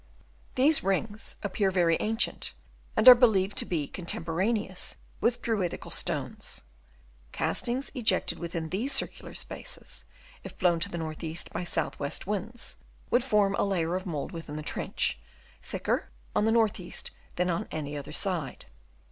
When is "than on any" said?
17.35-17.95